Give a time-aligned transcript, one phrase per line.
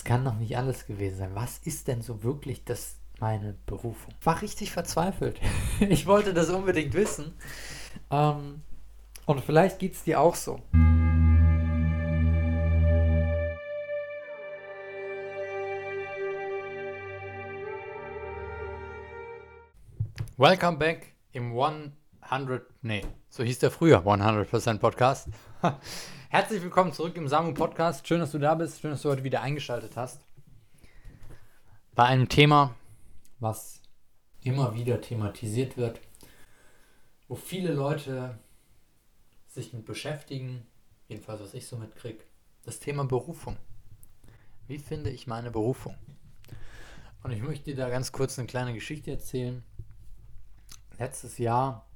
[0.00, 1.34] Das kann doch nicht alles gewesen sein.
[1.34, 4.14] Was ist denn so wirklich das meine Berufung?
[4.22, 5.38] War richtig verzweifelt.
[5.80, 7.34] Ich wollte das unbedingt wissen.
[8.10, 8.62] Ähm,
[9.26, 10.62] und vielleicht geht es dir auch so.
[20.38, 25.28] Welcome back im 100, nee, so hieß der früher 100% Podcast.
[26.32, 28.06] Herzlich willkommen zurück im Samu Podcast.
[28.06, 28.80] Schön, dass du da bist.
[28.80, 30.20] Schön, dass du heute wieder eingeschaltet hast.
[31.96, 32.76] Bei einem Thema,
[33.40, 33.82] was
[34.40, 36.00] immer wieder thematisiert wird,
[37.26, 38.38] wo viele Leute
[39.48, 40.64] sich mit beschäftigen,
[41.08, 42.22] jedenfalls was ich so mitkriege,
[42.62, 43.56] das Thema Berufung.
[44.68, 45.96] Wie finde ich meine Berufung?
[47.24, 49.64] Und ich möchte dir da ganz kurz eine kleine Geschichte erzählen.
[50.96, 51.88] Letztes Jahr,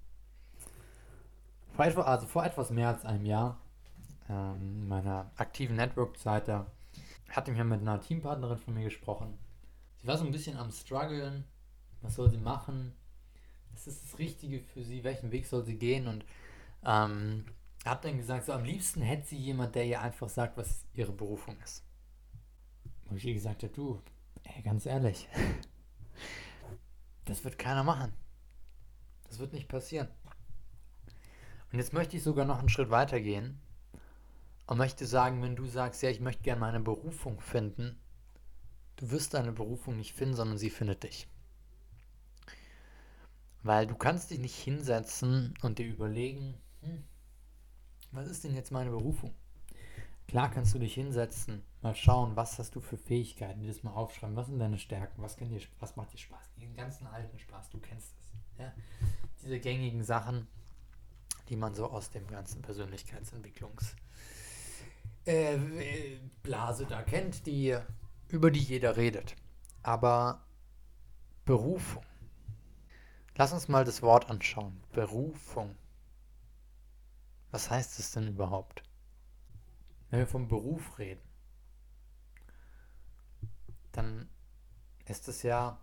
[1.77, 3.61] vor etwa, also vor etwas mehr als einem Jahr,
[4.35, 6.67] ähm, meiner aktiven Network-Zeit, da
[7.31, 9.39] hatte ja mit einer Teampartnerin von mir gesprochen.
[9.97, 11.45] Sie war so ein bisschen am struggeln.
[12.03, 12.93] Was soll sie machen?
[13.73, 15.05] Was ist das Richtige für sie?
[15.05, 16.07] Welchen Weg soll sie gehen?
[16.07, 16.25] Und
[16.85, 17.47] ähm,
[17.85, 21.13] hat dann gesagt, so am liebsten hätte sie jemand, der ihr einfach sagt, was ihre
[21.13, 21.85] Berufung ist.
[23.09, 24.01] Und ich ihr gesagt habe, du,
[24.43, 25.29] ey, ganz ehrlich,
[27.25, 28.13] das wird keiner machen.
[29.29, 30.09] Das wird nicht passieren.
[31.73, 33.61] Und jetzt möchte ich sogar noch einen Schritt weiter gehen
[34.67, 38.01] und möchte sagen, wenn du sagst, ja, ich möchte gerne meine Berufung finden,
[38.97, 41.29] du wirst deine Berufung nicht finden, sondern sie findet dich.
[43.63, 47.05] Weil du kannst dich nicht hinsetzen und dir überlegen, hm,
[48.13, 49.35] was ist denn jetzt meine Berufung?
[50.29, 54.37] Klar kannst du dich hinsetzen, mal schauen, was hast du für Fähigkeiten, das mal aufschreiben,
[54.37, 57.79] was sind deine Stärken, was, dir, was macht dir Spaß, den ganzen alten Spaß, du
[57.79, 58.59] kennst es.
[58.59, 58.73] Ja?
[59.43, 60.47] Diese gängigen Sachen,
[61.51, 63.95] die man so aus dem ganzen Persönlichkeitsentwicklungs-
[65.27, 67.77] äh, Blase da kennt, die,
[68.29, 69.37] über die jeder redet.
[69.83, 70.45] Aber
[71.45, 72.05] Berufung.
[73.37, 74.81] Lass uns mal das Wort anschauen.
[74.93, 75.75] Berufung.
[77.51, 78.83] Was heißt es denn überhaupt?
[80.11, 81.23] Wenn wir vom Beruf reden,
[83.93, 84.29] dann
[85.07, 85.81] ist es ja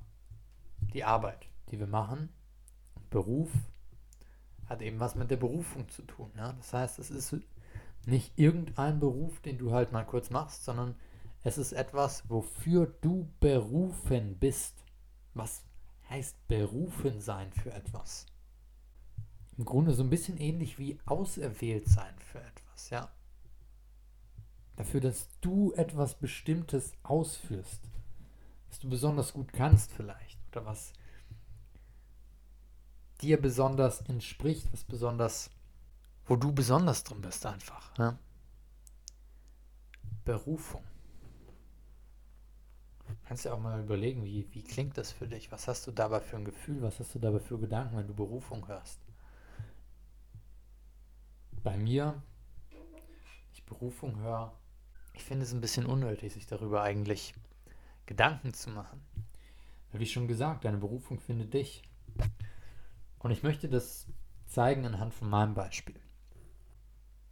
[0.93, 2.29] die Arbeit, die wir machen.
[3.09, 3.51] Beruf
[4.67, 6.31] hat eben was mit der Berufung zu tun.
[6.35, 6.53] Ja?
[6.53, 7.35] Das heißt, es ist
[8.05, 10.95] nicht irgendein Beruf, den du halt mal kurz machst, sondern
[11.43, 14.75] es ist etwas, wofür du berufen bist.
[15.33, 15.63] Was
[16.09, 18.25] heißt berufen sein für etwas?
[19.57, 23.11] Im Grunde so ein bisschen ähnlich wie auserwählt sein für etwas, ja.
[24.75, 27.81] Dafür, dass du etwas Bestimmtes ausführst,
[28.69, 30.93] was du besonders gut kannst vielleicht oder was
[33.21, 35.51] dir besonders entspricht, was besonders
[36.25, 37.97] wo du besonders drin bist einfach.
[37.97, 38.17] Ja?
[40.23, 40.83] Berufung.
[43.25, 45.51] Kannst ja auch mal überlegen, wie, wie klingt das für dich?
[45.51, 46.81] Was hast du dabei für ein Gefühl?
[46.81, 48.99] Was hast du dabei für Gedanken, wenn du Berufung hörst?
[51.63, 52.21] Bei mir,
[53.53, 54.53] ich Berufung höre,
[55.13, 57.33] ich finde es ein bisschen unnötig, sich darüber eigentlich
[58.05, 59.01] Gedanken zu machen.
[59.91, 61.83] Wie schon gesagt, deine Berufung findet dich.
[63.19, 64.07] Und ich möchte das
[64.45, 65.99] zeigen anhand von meinem Beispiel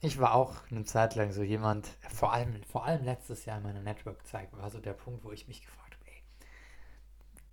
[0.02, 3.64] ich war auch eine Zeit lang so jemand, vor allem, vor allem letztes Jahr in
[3.64, 6.24] meiner Network-Zeit war so der Punkt, wo ich mich gefragt habe, ey,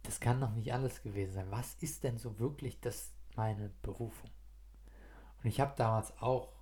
[0.05, 1.51] das kann doch nicht alles gewesen sein.
[1.51, 4.31] Was ist denn so wirklich das meine Berufung?
[5.43, 6.53] Und ich habe damals auch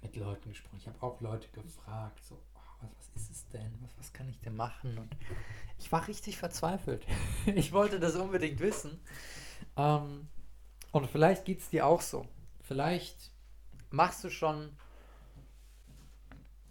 [0.00, 0.78] mit Leuten gesprochen.
[0.78, 3.72] Ich habe auch Leute gefragt, so, oh, was, was ist es denn?
[3.82, 4.96] Was, was kann ich denn machen?
[4.96, 5.14] Und
[5.78, 7.06] ich war richtig verzweifelt.
[7.46, 8.98] ich wollte das unbedingt wissen.
[9.76, 10.28] Ähm,
[10.90, 12.26] und vielleicht geht es dir auch so.
[12.62, 13.30] Vielleicht
[13.90, 14.74] machst du schon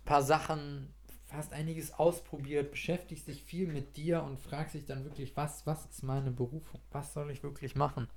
[0.05, 0.93] paar Sachen,
[1.31, 5.85] hast einiges ausprobiert, beschäftigst dich viel mit dir und fragst dich dann wirklich, was, was
[5.85, 6.79] ist meine Berufung?
[6.91, 8.07] Was soll ich wirklich machen?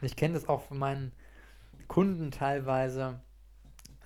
[0.00, 1.12] Und ich kenne das auch von meinen
[1.88, 3.20] Kunden teilweise,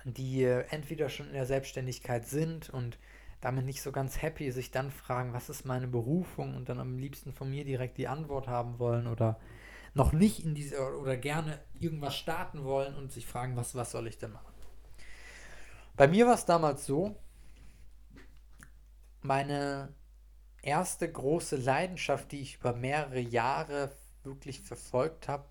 [0.05, 2.97] die entweder schon in der Selbstständigkeit sind und
[3.41, 6.97] damit nicht so ganz happy, sich dann fragen, was ist meine Berufung und dann am
[6.97, 9.39] liebsten von mir direkt die Antwort haben wollen oder
[9.93, 14.07] noch nicht in diese oder gerne irgendwas starten wollen und sich fragen, was, was soll
[14.07, 14.53] ich denn machen?
[15.97, 17.15] Bei mir war es damals so,
[19.23, 19.91] meine
[20.61, 23.91] erste große Leidenschaft, die ich über mehrere Jahre
[24.23, 25.45] wirklich verfolgt habe,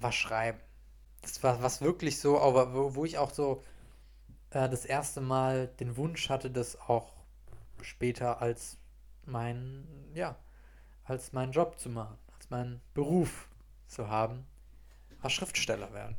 [0.00, 0.58] war Schreiben.
[1.20, 3.62] Das war was wirklich so, aber wo, wo ich auch so
[4.48, 7.12] äh, das erste Mal den Wunsch hatte, das auch
[7.82, 8.78] später als
[9.26, 10.36] mein, ja,
[11.04, 13.50] als meinen Job zu machen, als meinen Beruf
[13.88, 14.46] zu haben,
[15.20, 16.16] war Schriftsteller werden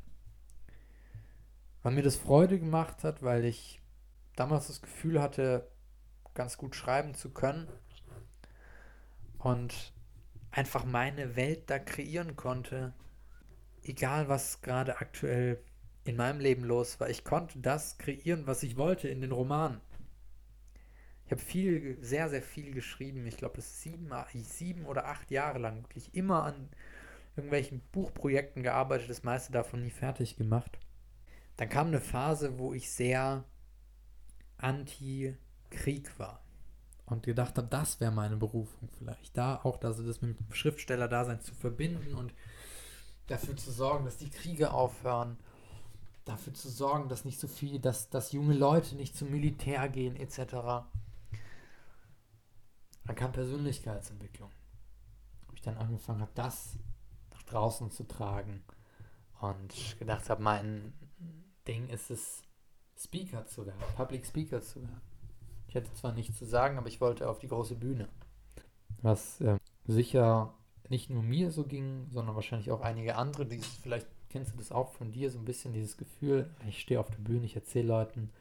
[1.88, 3.80] weil mir das Freude gemacht hat, weil ich
[4.36, 5.72] damals das Gefühl hatte,
[6.34, 7.70] ganz gut schreiben zu können.
[9.38, 9.94] und
[10.52, 12.94] einfach meine Welt da kreieren konnte,
[13.84, 15.64] egal was gerade aktuell
[16.04, 17.10] in meinem Leben los war.
[17.10, 19.80] Ich konnte das kreieren, was ich wollte in den Romanen.
[21.24, 23.26] Ich habe viel, sehr, sehr viel geschrieben.
[23.28, 26.68] Ich glaube, es sieben, sieben oder acht Jahre lang wirklich immer an
[27.38, 30.78] irgendwelchen Buchprojekten gearbeitet, das meiste davon nie fertig gemacht.
[31.58, 33.44] Dann kam eine Phase, wo ich sehr
[34.58, 36.42] anti-Krieg war
[37.08, 39.36] und gedacht habe, das wäre meine Berufung vielleicht.
[39.38, 42.34] Da auch das, das mit dem Schriftsteller-Dasein zu verbinden und
[43.28, 45.38] dafür zu sorgen, dass die Kriege aufhören,
[46.26, 50.16] dafür zu sorgen, dass nicht so viel, dass, dass junge Leute nicht zum Militär gehen,
[50.16, 50.86] etc.
[53.06, 54.52] Dann kam Persönlichkeitsentwicklung.
[55.48, 56.78] Wo ich dann angefangen habe, das
[57.32, 58.64] nach draußen zu tragen.
[59.40, 60.94] Und gedacht habe, mein
[61.68, 62.44] Ding ist es,
[62.98, 65.02] Speaker zu werden, Public Speaker zu werden.
[65.68, 68.08] Ich hätte zwar nichts zu sagen, aber ich wollte auf die große Bühne.
[69.02, 70.54] Was äh, sicher
[70.90, 74.72] nicht nur mir so ging, sondern wahrscheinlich auch einige andere, die vielleicht kennst du das
[74.72, 77.88] auch von dir, so ein bisschen dieses Gefühl, ich stehe auf der Bühne, ich erzähle
[77.88, 78.32] Leuten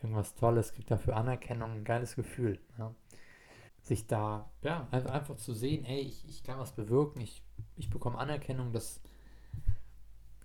[0.00, 2.58] irgendwas Tolles, kriege dafür Anerkennung, ein geiles Gefühl.
[2.78, 2.94] Ja
[3.86, 7.42] sich da, ja, einfach, einfach zu sehen, ey, ich, ich kann was bewirken, ich,
[7.76, 9.00] ich bekomme Anerkennung, das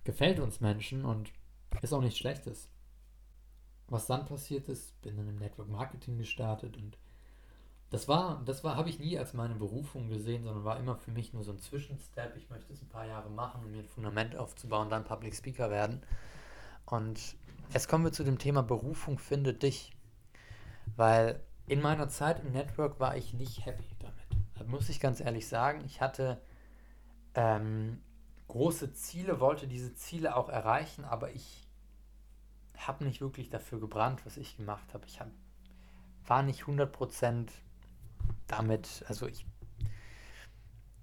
[0.04, 1.32] gefällt uns Menschen und
[1.82, 2.68] ist auch nichts Schlechtes.
[3.88, 6.96] Was dann passiert ist, bin dann im Network Marketing gestartet und
[7.90, 11.10] das war, das war, habe ich nie als meine Berufung gesehen, sondern war immer für
[11.10, 12.34] mich nur so ein Zwischenstep.
[12.36, 15.68] Ich möchte es ein paar Jahre machen, um mir ein Fundament aufzubauen, dann Public Speaker
[15.68, 16.02] werden.
[16.86, 17.20] Und
[17.74, 19.92] jetzt kommen wir zu dem Thema Berufung finde dich.
[20.96, 24.16] Weil in meiner Zeit im Network war ich nicht happy damit.
[24.54, 25.82] Das muss ich ganz ehrlich sagen.
[25.84, 26.40] Ich hatte
[27.34, 28.00] ähm,
[28.48, 31.61] große Ziele, wollte diese Ziele auch erreichen, aber ich
[32.76, 35.06] habe nicht wirklich dafür gebrannt, was ich gemacht habe.
[35.06, 35.28] Ich hab,
[36.26, 37.48] war nicht 100%
[38.46, 39.46] damit, also ich,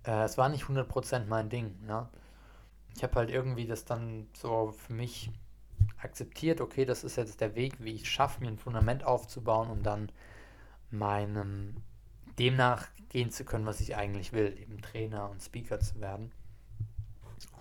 [0.03, 1.75] äh, es war nicht 100% mein Ding.
[1.85, 2.09] Ne?
[2.95, 5.31] Ich habe halt irgendwie das dann so für mich
[6.01, 9.83] akzeptiert, okay, das ist jetzt der Weg, wie ich schaffe, mir ein Fundament aufzubauen, um
[9.83, 10.11] dann
[10.91, 11.75] meinem
[12.39, 16.31] dem nachgehen zu können, was ich eigentlich will, eben Trainer und Speaker zu werden.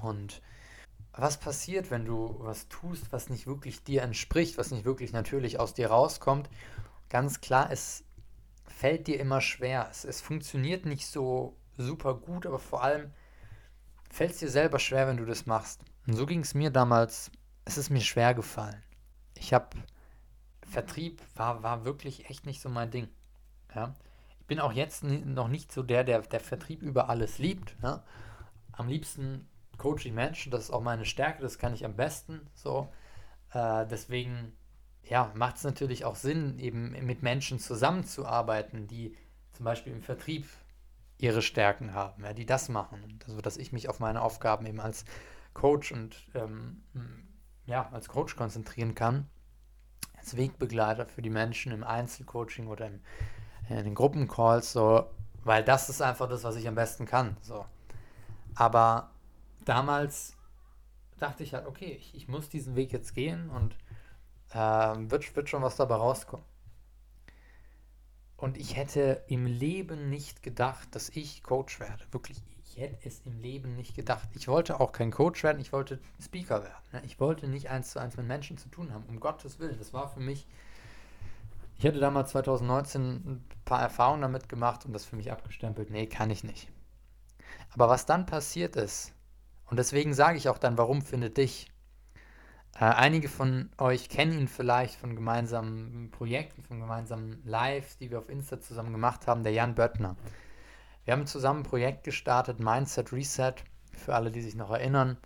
[0.01, 0.41] Und
[1.21, 5.59] was passiert, wenn du was tust, was nicht wirklich dir entspricht, was nicht wirklich natürlich
[5.59, 6.49] aus dir rauskommt?
[7.09, 8.05] Ganz klar, es
[8.69, 9.89] fällt dir immer schwer.
[9.91, 13.11] Es, es funktioniert nicht so super gut, aber vor allem
[14.11, 15.83] fällt es dir selber schwer, wenn du das machst.
[16.07, 17.33] Und so ging es mir damals.
[17.65, 18.83] Es ist mir schwer gefallen.
[19.35, 19.77] Ich habe
[20.63, 23.09] Vertrieb war, war wirklich echt nicht so mein Ding.
[23.75, 23.95] Ja?
[24.39, 27.77] Ich bin auch jetzt noch nicht so der, der der Vertrieb über alles liebt.
[27.83, 28.05] Ja?
[28.73, 32.49] Am liebsten coach ich Menschen, das ist auch meine Stärke, das kann ich am besten.
[32.55, 32.89] So.
[33.53, 34.53] Äh, deswegen
[35.03, 39.17] ja, macht es natürlich auch Sinn, eben mit Menschen zusammenzuarbeiten, die
[39.53, 40.47] zum Beispiel im Vertrieb
[41.17, 43.19] ihre Stärken haben, ja, die das machen.
[43.27, 45.05] Also dass ich mich auf meine Aufgaben eben als
[45.55, 46.83] Coach und ähm,
[47.65, 49.29] ja, als Coach konzentrieren kann,
[50.17, 53.01] als Wegbegleiter für die Menschen im Einzelcoaching oder im
[53.69, 55.11] in den Gruppencalls, so,
[55.45, 57.37] weil das ist einfach das, was ich am besten kann.
[57.43, 57.67] So.
[58.55, 59.11] Aber
[59.69, 60.37] damals
[61.19, 63.77] dachte ich halt, okay, ich, ich muss diesen Weg jetzt gehen und
[64.51, 64.57] äh,
[65.11, 66.47] wird, wird schon was dabei rauskommen.
[68.37, 72.05] Und ich hätte im Leben nicht gedacht, dass ich Coach werde.
[72.13, 74.29] Wirklich, ich hätte es im Leben nicht gedacht.
[74.35, 76.85] Ich wollte auch kein Coach werden, ich wollte Speaker werden.
[76.93, 77.03] Ne?
[77.05, 79.77] Ich wollte nicht eins zu eins mit Menschen zu tun haben, um Gottes Willen.
[79.79, 80.47] Das war für mich
[81.79, 85.91] ich hatte damals 2019 ein paar Erfahrungen damit gemacht und das für mich abgestempelt.
[85.91, 86.69] Nee, kann ich nicht.
[87.73, 89.13] Aber was dann passiert ist,
[89.71, 91.71] und deswegen sage ich auch dann, warum findet dich?
[92.75, 98.19] Äh, einige von euch kennen ihn vielleicht von gemeinsamen Projekten, von gemeinsamen Lives, die wir
[98.19, 100.17] auf Insta zusammen gemacht haben, der Jan Böttner.
[101.05, 103.55] Wir haben zusammen ein Projekt gestartet, Mindset Reset,
[103.93, 105.17] für alle, die sich noch erinnern.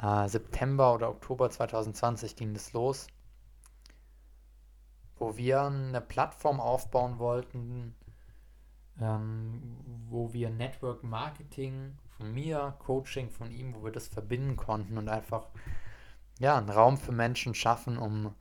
[0.00, 3.06] Äh, September oder Oktober 2020 ging das los
[5.22, 7.94] wo wir eine Plattform aufbauen wollten,
[9.00, 9.76] ähm,
[10.08, 15.08] wo wir Network Marketing von mir, Coaching von ihm, wo wir das verbinden konnten und
[15.08, 15.48] einfach
[16.38, 18.34] ja, einen Raum für Menschen schaffen, um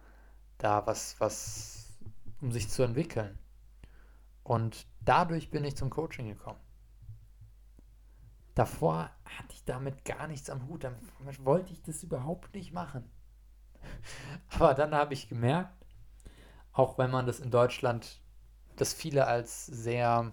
[0.58, 2.00] da was, was,
[2.42, 3.38] um sich zu entwickeln.
[4.44, 6.60] Und dadurch bin ich zum Coaching gekommen.
[8.56, 10.84] Davor hatte ich damit gar nichts am Hut.
[10.84, 11.02] Damit
[11.46, 13.10] wollte ich das überhaupt nicht machen.
[14.50, 15.86] Aber dann habe ich gemerkt,
[16.74, 18.20] auch wenn man das in Deutschland,
[18.76, 20.32] das viele als sehr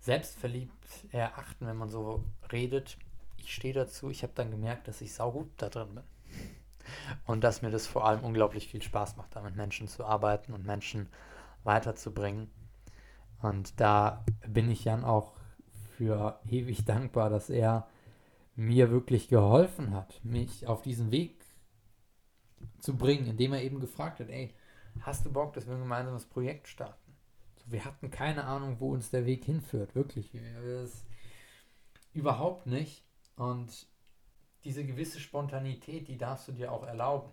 [0.00, 0.75] selbstverliebt
[1.12, 2.96] erachten, wenn man so redet.
[3.38, 6.04] Ich stehe dazu, ich habe dann gemerkt, dass ich saugut da drin bin.
[7.26, 10.52] Und dass mir das vor allem unglaublich viel Spaß macht, da mit Menschen zu arbeiten
[10.52, 11.08] und Menschen
[11.64, 12.50] weiterzubringen.
[13.42, 15.32] Und da bin ich Jan auch
[15.96, 17.88] für ewig dankbar, dass er
[18.54, 21.44] mir wirklich geholfen hat, mich auf diesen Weg
[22.80, 24.54] zu bringen, indem er eben gefragt hat, ey,
[25.00, 27.05] hast du Bock, dass wir ein gemeinsames Projekt starten?
[27.66, 30.30] Wir hatten keine Ahnung, wo uns der Weg hinführt, wirklich.
[32.12, 33.04] Überhaupt nicht.
[33.36, 33.86] Und
[34.64, 37.30] diese gewisse Spontanität, die darfst du dir auch erlauben.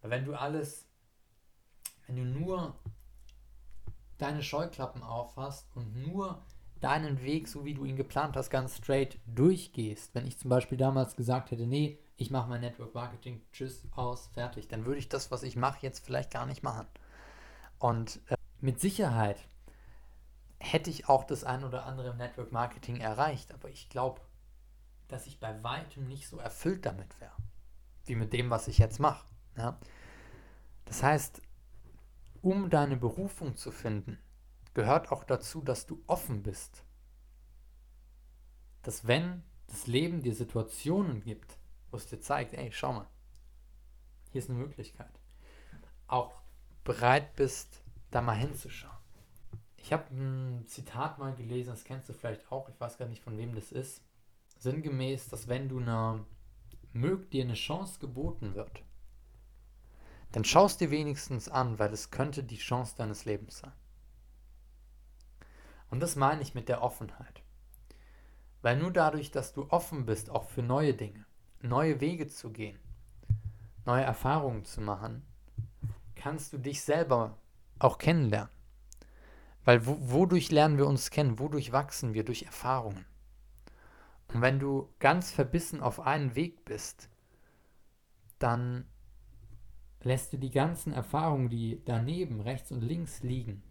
[0.00, 0.86] Weil wenn du alles,
[2.06, 2.74] wenn du nur
[4.18, 6.42] deine Scheuklappen aufhast und nur
[6.80, 10.78] deinen Weg, so wie du ihn geplant hast, ganz straight durchgehst, wenn ich zum Beispiel
[10.78, 15.08] damals gesagt hätte, nee, ich mache mein Network Marketing, tschüss, aus, fertig, dann würde ich
[15.08, 16.86] das, was ich mache, jetzt vielleicht gar nicht machen.
[17.78, 19.38] Und äh, mit Sicherheit
[20.58, 24.20] hätte ich auch das ein oder andere im Network Marketing erreicht, aber ich glaube,
[25.08, 27.36] dass ich bei weitem nicht so erfüllt damit wäre,
[28.04, 29.26] wie mit dem, was ich jetzt mache.
[29.56, 29.78] Ja?
[30.84, 31.40] Das heißt,
[32.42, 34.18] um deine Berufung zu finden,
[34.74, 36.84] gehört auch dazu, dass du offen bist.
[38.82, 41.58] Dass wenn das Leben dir Situationen gibt,
[41.90, 43.06] wo es dir zeigt, ey, schau mal,
[44.30, 45.20] hier ist eine Möglichkeit,
[46.06, 46.40] auch
[46.84, 47.79] bereit bist,
[48.10, 48.96] da mal hinzuschauen.
[49.76, 53.22] Ich habe ein Zitat mal gelesen, das kennst du vielleicht auch, ich weiß gar nicht,
[53.22, 54.02] von wem das ist.
[54.58, 56.26] Sinngemäß, dass wenn du eine,
[56.92, 58.82] dir eine Chance geboten wird,
[60.32, 63.72] dann schaust dir wenigstens an, weil es könnte die Chance deines Lebens sein.
[65.90, 67.42] Und das meine ich mit der Offenheit.
[68.62, 71.24] Weil nur dadurch, dass du offen bist, auch für neue Dinge,
[71.62, 72.78] neue Wege zu gehen,
[73.86, 75.26] neue Erfahrungen zu machen,
[76.14, 77.38] kannst du dich selber
[77.80, 78.50] auch kennenlernen.
[79.64, 81.38] Weil wodurch lernen wir uns kennen?
[81.38, 82.24] Wodurch wachsen wir?
[82.24, 83.04] Durch Erfahrungen.
[84.32, 87.08] Und wenn du ganz verbissen auf einen Weg bist,
[88.38, 88.86] dann
[90.02, 93.62] lässt du die ganzen Erfahrungen, die daneben, rechts und links liegen,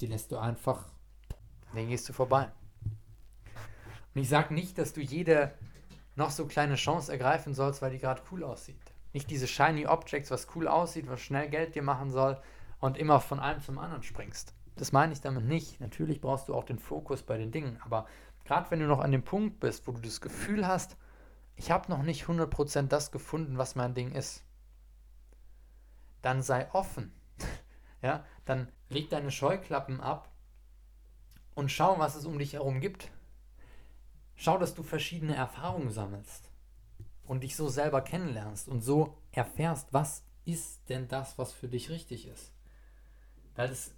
[0.00, 0.90] die lässt du einfach,
[1.74, 2.50] den gehst du vorbei.
[4.14, 5.54] Und ich sage nicht, dass du jede
[6.16, 8.91] noch so kleine Chance ergreifen sollst, weil die gerade cool aussieht.
[9.12, 12.40] Nicht diese shiny Objects, was cool aussieht, was schnell Geld dir machen soll
[12.80, 14.54] und immer von einem zum anderen springst.
[14.76, 15.80] Das meine ich damit nicht.
[15.80, 18.06] Natürlich brauchst du auch den Fokus bei den Dingen, aber
[18.44, 20.96] gerade wenn du noch an dem Punkt bist, wo du das Gefühl hast,
[21.56, 24.44] ich habe noch nicht 100% das gefunden, was mein Ding ist,
[26.22, 27.12] dann sei offen.
[28.02, 30.30] ja, dann leg deine Scheuklappen ab
[31.54, 33.10] und schau, was es um dich herum gibt.
[34.34, 36.51] Schau, dass du verschiedene Erfahrungen sammelst
[37.26, 41.90] und dich so selber kennenlernst und so erfährst, was ist denn das, was für dich
[41.90, 42.52] richtig ist.
[43.54, 43.92] Weil das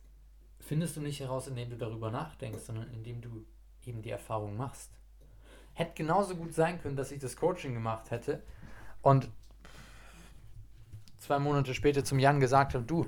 [0.60, 3.44] findest du nicht heraus, indem du darüber nachdenkst, sondern indem du
[3.84, 4.90] eben die Erfahrung machst.
[5.72, 8.42] Hätte genauso gut sein können, dass ich das Coaching gemacht hätte
[9.02, 9.28] und
[11.18, 13.06] zwei Monate später zum Jan gesagt habe, du,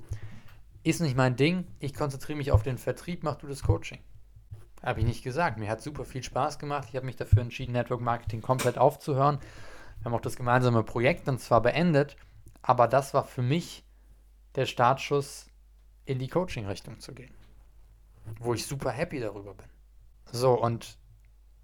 [0.82, 3.99] ist nicht mein Ding, ich konzentriere mich auf den Vertrieb, mach du das Coaching.
[4.82, 5.58] Habe ich nicht gesagt.
[5.58, 6.87] Mir hat super viel Spaß gemacht.
[6.88, 9.40] Ich habe mich dafür entschieden, Network Marketing komplett aufzuhören.
[9.98, 12.16] Wir haben auch das gemeinsame Projekt dann zwar beendet,
[12.62, 13.84] aber das war für mich
[14.54, 15.46] der Startschuss,
[16.04, 17.34] in die Coaching-Richtung zu gehen.
[18.38, 19.66] Wo ich super happy darüber bin.
[20.32, 20.98] So, und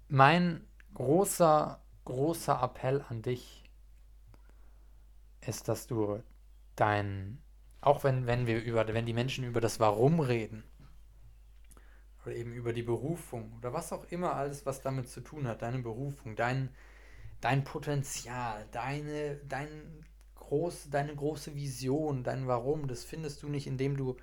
[0.09, 3.63] mein großer, großer Appell an dich
[5.41, 6.21] ist, dass du
[6.75, 7.41] dein,
[7.81, 10.63] auch wenn, wenn wir über, wenn die Menschen über das Warum reden,
[12.25, 15.61] oder eben über die Berufung oder was auch immer alles, was damit zu tun hat,
[15.61, 16.69] deine Berufung, dein,
[17.43, 23.97] dein Potenzial, deine, dein groß, deine große Vision, dein Warum, das findest du nicht, indem
[23.97, 24.15] du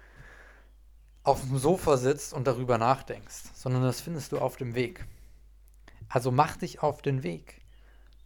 [1.22, 5.04] auf dem Sofa sitzt und darüber nachdenkst, sondern das findest du auf dem Weg.
[6.08, 7.60] Also mach dich auf den Weg.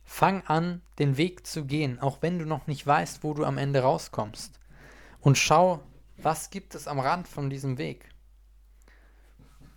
[0.05, 3.59] Fang an, den Weg zu gehen, auch wenn du noch nicht weißt, wo du am
[3.59, 4.61] Ende rauskommst.
[5.21, 5.81] Und schau,
[6.19, 8.11] was gibt es am Rand von diesem Weg.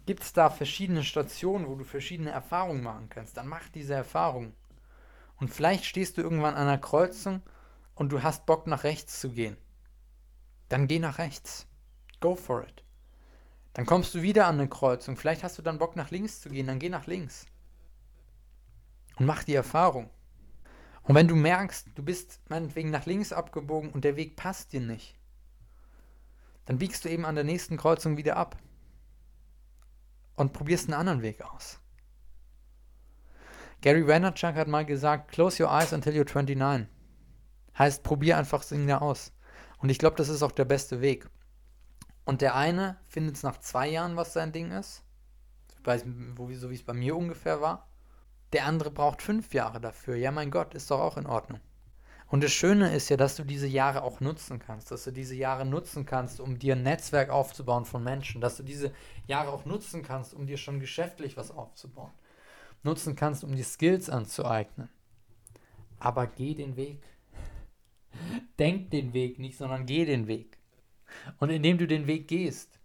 [0.05, 3.36] Gibt es da verschiedene Stationen, wo du verschiedene Erfahrungen machen kannst?
[3.36, 4.53] Dann mach diese Erfahrung.
[5.38, 7.41] Und vielleicht stehst du irgendwann an einer Kreuzung
[7.96, 9.58] und du hast Bock nach rechts zu gehen.
[10.70, 11.67] Dann geh nach rechts.
[12.20, 12.84] Go for it.
[13.74, 15.17] Dann kommst du wieder an eine Kreuzung.
[15.17, 16.67] Vielleicht hast du dann Bock nach links zu gehen.
[16.67, 17.46] Dann geh nach links
[19.17, 20.10] und mach die Erfahrung.
[21.03, 24.82] Und wenn du merkst, du bist meinetwegen nach links abgebogen und der Weg passt dir
[24.82, 25.15] nicht,
[26.65, 28.58] dann biegst du eben an der nächsten Kreuzung wieder ab
[30.36, 31.79] und probierst einen anderen Weg aus.
[33.88, 36.89] Gary Vaynerchuk hat mal gesagt, close your eyes until you're 29.
[37.79, 39.32] Heißt, probier einfach Dinge aus.
[39.77, 41.29] Und ich glaube, das ist auch der beste Weg.
[42.25, 45.06] Und der eine findet es nach zwei Jahren, was sein Ding ist.
[45.86, 47.88] So wie es bei mir ungefähr war.
[48.51, 50.17] Der andere braucht fünf Jahre dafür.
[50.17, 51.62] Ja, mein Gott, ist doch auch in Ordnung.
[52.27, 55.36] Und das Schöne ist ja, dass du diese Jahre auch nutzen kannst, dass du diese
[55.36, 58.91] Jahre nutzen kannst, um dir ein Netzwerk aufzubauen von Menschen, dass du diese
[59.27, 62.12] Jahre auch nutzen kannst, um dir schon geschäftlich was aufzubauen,
[62.84, 64.89] nutzen kannst, um die Skills anzueignen.
[66.00, 67.03] Aber geh den Weg.
[68.60, 70.57] Denk den Weg nicht, sondern geh den Weg.
[71.39, 72.79] Und indem du den Weg gehst,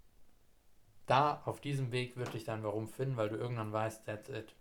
[1.07, 4.55] da auf diesem Weg wird dich dein Warum finden, weil du irgendwann weißt, that's it.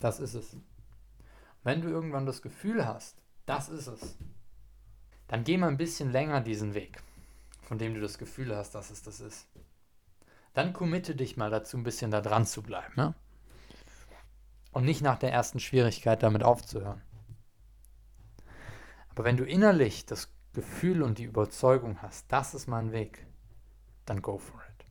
[0.00, 0.56] Das ist es.
[1.62, 3.16] Wenn du irgendwann das Gefühl hast,
[3.46, 4.18] das ist es,
[5.28, 7.02] dann geh mal ein bisschen länger diesen Weg,
[7.62, 9.46] von dem du das Gefühl hast, dass es das ist.
[10.54, 12.94] Dann committe dich mal dazu, ein bisschen da dran zu bleiben.
[12.96, 13.14] Ne?
[14.72, 17.02] Und nicht nach der ersten Schwierigkeit damit aufzuhören.
[19.10, 23.26] Aber wenn du innerlich das Gefühl und die Überzeugung hast, das ist mein Weg,
[24.06, 24.86] dann go for it.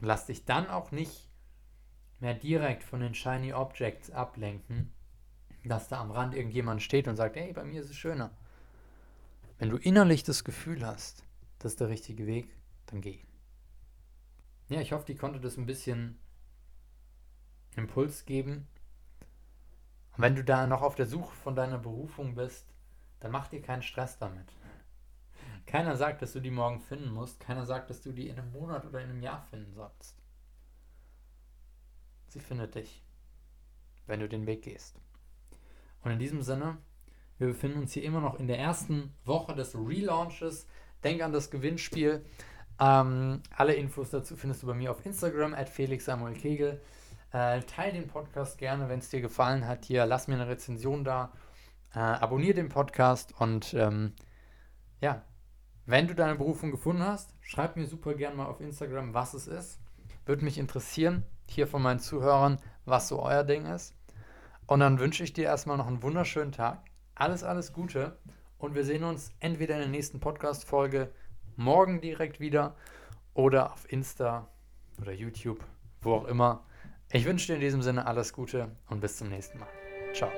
[0.00, 1.28] Und lass dich dann auch nicht
[2.20, 4.92] mehr direkt von den Shiny Objects ablenken,
[5.64, 8.30] dass da am Rand irgendjemand steht und sagt, hey, bei mir ist es schöner.
[9.58, 11.24] Wenn du innerlich das Gefühl hast,
[11.60, 12.48] das ist der richtige Weg,
[12.86, 13.20] dann geh.
[14.72, 16.18] Ja, ich hoffe, die konnte das ein bisschen
[17.76, 18.66] Impuls geben.
[20.16, 22.72] Und wenn du da noch auf der Suche von deiner Berufung bist,
[23.20, 24.46] dann mach dir keinen Stress damit.
[25.66, 27.38] Keiner sagt, dass du die morgen finden musst.
[27.38, 30.16] Keiner sagt, dass du die in einem Monat oder in einem Jahr finden sollst.
[32.28, 33.04] Sie findet dich,
[34.06, 34.98] wenn du den Weg gehst.
[36.00, 36.78] Und in diesem Sinne,
[37.36, 40.66] wir befinden uns hier immer noch in der ersten Woche des Relaunches.
[41.04, 42.24] Denk an das Gewinnspiel.
[42.82, 46.80] Ähm, alle Infos dazu findest du bei mir auf Instagram, at Felix Samuel Kegel.
[47.30, 49.84] Äh, teil den Podcast gerne, wenn es dir gefallen hat.
[49.84, 51.32] Hier, lass mir eine Rezension da.
[51.94, 54.14] Äh, abonniere den Podcast und ähm,
[55.00, 55.22] ja,
[55.86, 59.46] wenn du deine Berufung gefunden hast, schreib mir super gerne mal auf Instagram, was es
[59.46, 59.78] ist.
[60.26, 63.94] Würde mich interessieren, hier von meinen Zuhörern, was so euer Ding ist.
[64.66, 66.84] Und dann wünsche ich dir erstmal noch einen wunderschönen Tag.
[67.14, 68.16] Alles, alles Gute.
[68.58, 71.12] Und wir sehen uns entweder in der nächsten Podcast-Folge
[71.56, 72.76] morgen direkt wieder
[73.34, 74.48] oder auf Insta
[75.00, 75.64] oder YouTube,
[76.00, 76.64] wo auch immer.
[77.12, 79.68] Ich wünsche dir in diesem Sinne alles Gute und bis zum nächsten Mal.
[80.14, 80.30] Ciao.